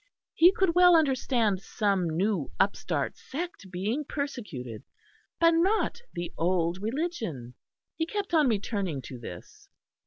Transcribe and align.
He 0.33 0.51
could 0.51 0.73
well 0.73 0.95
understand 0.95 1.61
some 1.61 2.09
new 2.09 2.51
upstart 2.59 3.15
sect 3.15 3.69
being 3.69 4.03
persecuted, 4.03 4.83
but 5.39 5.51
not 5.51 6.01
the 6.13 6.33
old 6.39 6.81
Religion. 6.81 7.53
He 7.95 8.07
kept 8.07 8.33
on 8.33 8.47
returning 8.49 9.03
to 9.03 9.19
this. 9.19 9.69